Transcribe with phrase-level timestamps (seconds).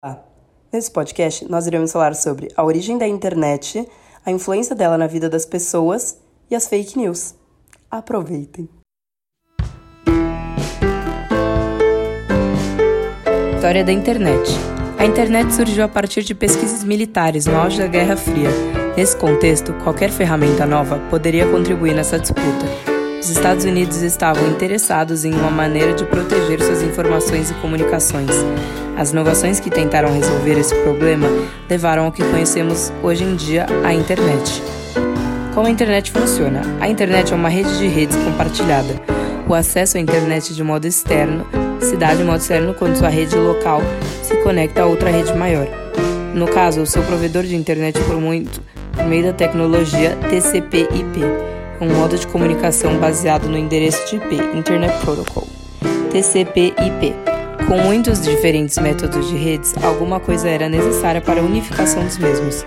[0.00, 0.18] Ah,
[0.72, 3.84] nesse podcast, nós iremos falar sobre a origem da internet,
[4.24, 7.34] a influência dela na vida das pessoas e as fake news.
[7.90, 8.68] Aproveitem!
[13.56, 14.48] História da internet.
[14.96, 18.50] A internet surgiu a partir de pesquisas militares no auge da Guerra Fria.
[18.96, 22.87] Nesse contexto, qualquer ferramenta nova poderia contribuir nessa disputa.
[23.20, 28.30] Os Estados Unidos estavam interessados em uma maneira de proteger suas informações e comunicações.
[28.96, 31.26] As inovações que tentaram resolver esse problema
[31.68, 34.62] levaram ao que conhecemos hoje em dia a internet.
[35.52, 36.62] Como a internet funciona?
[36.80, 38.94] A internet é uma rede de redes compartilhada.
[39.48, 41.44] O acesso à internet de modo externo
[41.80, 43.82] se dá de modo externo quando sua rede local
[44.22, 45.66] se conecta a outra rede maior.
[46.34, 48.62] No caso, o seu provedor de internet por muito
[48.92, 54.94] por meio da tecnologia TCP/IP um modo de comunicação baseado no endereço de IP, Internet
[55.04, 55.46] Protocol,
[56.10, 57.27] TCP/IP.
[57.68, 62.64] Com muitos diferentes métodos de redes, alguma coisa era necessária para a unificação dos mesmos.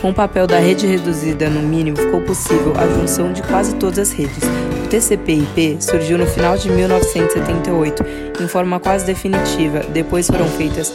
[0.00, 3.98] Com o papel da rede reduzida no mínimo, ficou possível a junção de quase todas
[3.98, 4.38] as redes.
[4.86, 8.02] O TCP/IP surgiu no final de 1978
[8.40, 9.80] em forma quase definitiva.
[9.80, 10.94] Depois foram feitas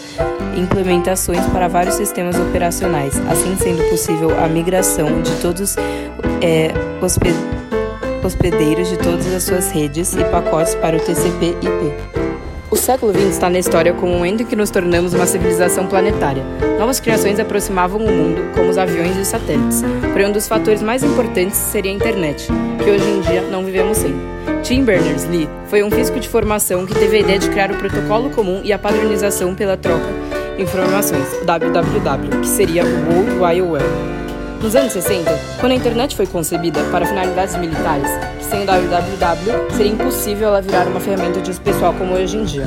[0.57, 5.75] implementações para vários sistemas operacionais, assim sendo possível a migração de todos
[6.41, 6.71] é,
[8.23, 12.32] hospedeiros de todas as suas redes e pacotes para o TCP/IP.
[12.73, 15.85] O século XX está na história como um momento em que nos tornamos uma civilização
[15.85, 16.43] planetária.
[16.79, 19.83] Novas criações aproximavam o mundo, como os aviões e os satélites.
[20.11, 22.47] Porém, um dos fatores mais importantes seria a internet,
[22.83, 24.15] que hoje em dia não vivemos sem.
[24.63, 28.31] Tim Berners-Lee foi um físico de formação que teve a ideia de criar o protocolo
[28.31, 30.09] comum e a padronização pela troca
[30.57, 34.22] de informações, o WWW, que seria o World Wide Web.
[34.63, 38.09] Nos anos 60, quando a internet foi concebida para finalidades militares,
[38.49, 42.45] sem o www seria impossível ela virar uma ferramenta de uso pessoal como hoje em
[42.45, 42.63] dia.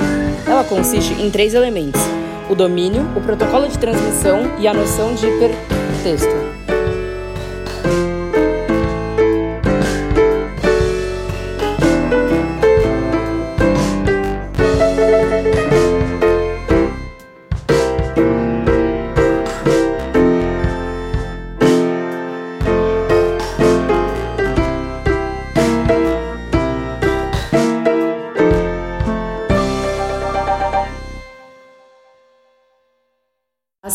[0.46, 2.02] Ela consiste em três elementos:
[2.50, 6.65] o domínio, o protocolo de transmissão e a noção de hipertexto.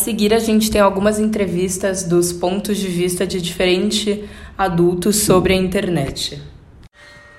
[0.01, 4.19] Seguir, a gente tem algumas entrevistas dos pontos de vista de diferentes
[4.57, 6.41] adultos sobre a internet.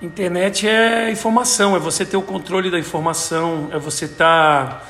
[0.00, 4.82] Internet é informação, é você ter o controle da informação, é você estar tá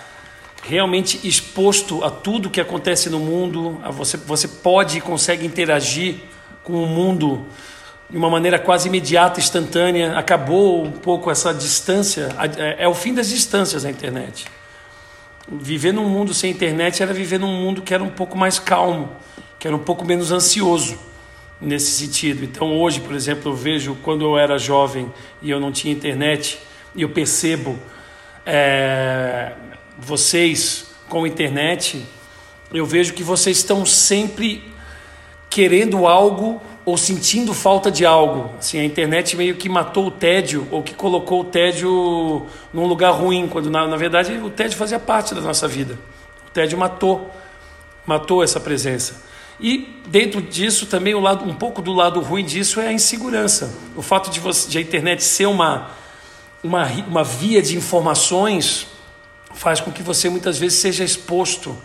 [0.62, 6.16] realmente exposto a tudo que acontece no mundo, você, você pode e consegue interagir
[6.62, 7.44] com o mundo
[8.08, 10.16] de uma maneira quase imediata, instantânea.
[10.16, 14.46] Acabou um pouco essa distância, é, é o fim das distâncias na internet
[15.50, 19.10] viver num mundo sem internet era viver num mundo que era um pouco mais calmo,
[19.58, 20.98] que era um pouco menos ansioso
[21.60, 22.44] nesse sentido.
[22.44, 26.58] Então hoje, por exemplo, eu vejo quando eu era jovem e eu não tinha internet
[26.94, 27.78] e eu percebo
[28.44, 29.52] é,
[29.98, 32.04] vocês com internet,
[32.72, 34.72] eu vejo que vocês estão sempre
[35.48, 38.54] querendo algo ou sentindo falta de algo.
[38.58, 43.12] Assim, a internet meio que matou o tédio ou que colocou o tédio num lugar
[43.12, 45.98] ruim, quando na, na verdade o tédio fazia parte da nossa vida.
[46.48, 47.30] O tédio matou,
[48.04, 49.22] matou essa presença.
[49.60, 53.72] E dentro disso também o lado, um pouco do lado ruim disso é a insegurança.
[53.94, 55.90] O fato de, você, de a internet ser uma,
[56.64, 58.88] uma, uma via de informações
[59.54, 61.76] faz com que você muitas vezes seja exposto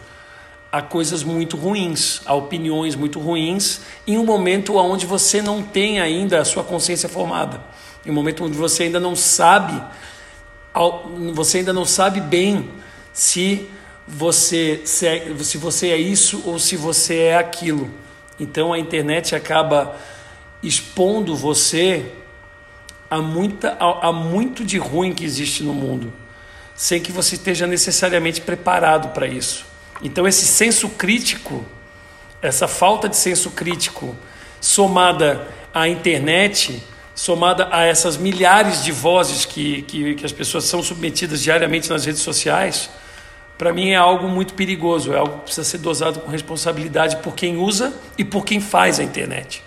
[0.72, 6.00] a coisas muito ruins, a opiniões muito ruins, em um momento onde você não tem
[6.00, 7.62] ainda a sua consciência formada,
[8.06, 9.82] em um momento onde você ainda não sabe,
[11.34, 12.70] você ainda não sabe bem
[13.14, 13.70] se
[14.08, 17.90] você se, é, se você é isso ou se você é aquilo.
[18.40, 19.98] Então a internet acaba
[20.62, 22.12] expondo você
[23.10, 26.14] a, muita, a, a muito de ruim que existe no mundo,
[26.76, 29.66] sem que você esteja necessariamente preparado para isso.
[30.02, 31.66] Então, esse senso crítico,
[32.42, 34.16] essa falta de senso crítico,
[34.62, 36.82] somada à internet,
[37.16, 42.06] somada a essas milhares de vozes que, que, que as pessoas são submetidas diariamente nas
[42.06, 42.90] redes sociais,
[43.58, 47.34] para mim é algo muito perigoso, é algo que precisa ser dosado com responsabilidade por
[47.34, 49.64] quem usa e por quem faz a internet.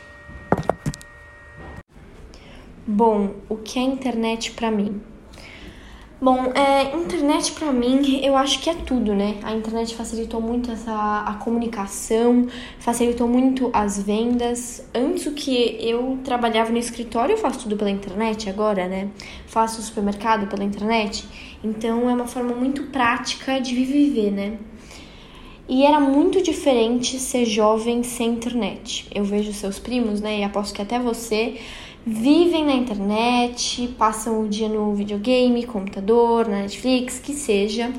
[2.87, 5.01] Bom, o que é internet para mim?
[6.23, 9.39] Bom, é, internet para mim, eu acho que é tudo, né?
[9.43, 12.47] A internet facilitou muito essa a comunicação,
[12.79, 14.87] facilitou muito as vendas.
[14.95, 19.09] Antes o que eu trabalhava no escritório, eu faço tudo pela internet agora, né?
[19.47, 21.27] Faço supermercado pela internet.
[21.65, 24.59] Então é uma forma muito prática de viver, né?
[25.67, 29.07] E era muito diferente ser jovem sem internet.
[29.15, 31.59] Eu vejo seus primos, né, e aposto que até você
[32.07, 37.93] vivem na internet, passam o dia no videogame, computador, na Netflix, que seja.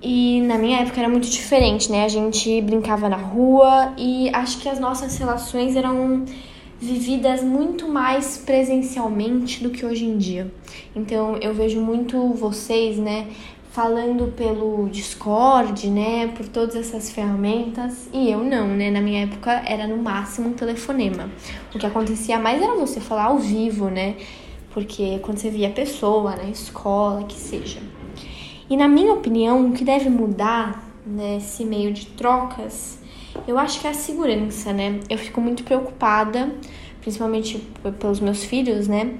[0.00, 2.04] E na minha época era muito diferente, né?
[2.04, 6.24] A gente brincava na rua e acho que as nossas relações eram
[6.80, 10.52] vividas muito mais presencialmente do que hoje em dia.
[10.94, 13.26] Então eu vejo muito vocês, né,
[13.70, 18.90] falando pelo Discord, né, por todas essas ferramentas, e eu não, né?
[18.90, 21.30] Na minha época era no máximo um telefonema.
[21.74, 24.16] O que acontecia mais era você falar ao vivo, né?
[24.72, 27.80] Porque quando você via a pessoa na escola, que seja.
[28.70, 32.98] E na minha opinião, o que deve mudar nesse meio de trocas,
[33.46, 35.00] eu acho que é a segurança, né?
[35.08, 36.52] Eu fico muito preocupada,
[37.00, 37.58] principalmente
[37.98, 39.14] pelos meus filhos, né?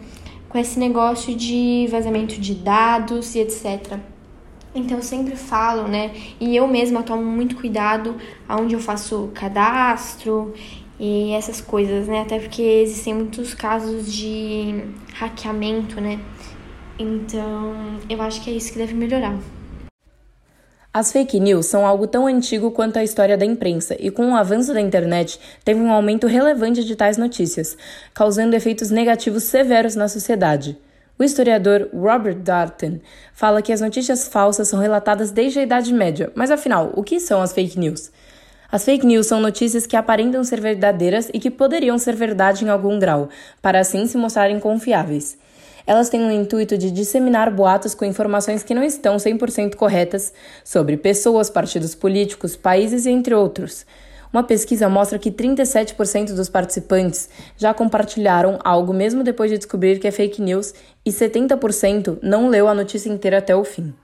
[0.49, 3.99] Com esse negócio de vazamento de dados e etc.
[4.75, 6.13] Então eu sempre falo, né?
[6.39, 8.17] E eu mesma tomo muito cuidado
[8.49, 10.55] aonde eu faço cadastro
[11.01, 12.23] e essas coisas, né?
[12.23, 14.85] Até porque existem muitos casos de
[15.15, 16.21] hackeamento, né?
[16.99, 17.75] Então,
[18.09, 19.39] eu acho que é isso que deve melhorar.
[20.93, 24.35] As fake news são algo tão antigo quanto a história da imprensa, e com o
[24.35, 27.77] avanço da internet, teve um aumento relevante de tais notícias,
[28.13, 30.77] causando efeitos negativos severos na sociedade.
[31.19, 33.01] O historiador Robert Darton
[33.33, 37.19] fala que as notícias falsas são relatadas desde a Idade Média, mas afinal, o que
[37.19, 38.13] são as fake news?
[38.71, 42.69] As fake news são notícias que aparentam ser verdadeiras e que poderiam ser verdade em
[42.69, 43.29] algum grau,
[43.61, 45.37] para assim se mostrarem confiáveis.
[45.85, 50.33] Elas têm o intuito de disseminar boatos com informações que não estão 100% corretas
[50.63, 53.85] sobre pessoas, partidos políticos, países entre outros.
[54.33, 60.07] Uma pesquisa mostra que 37% dos participantes já compartilharam algo mesmo depois de descobrir que
[60.07, 63.95] é fake news e 70% não leu a notícia inteira até o fim.